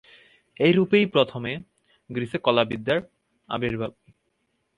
এইরূপেই 0.57 1.05
প্রথমে 1.05 1.51
গ্রীসে 2.09 2.37
কলাবিদ্যার 2.37 2.99
আবির্ভাব। 3.49 3.91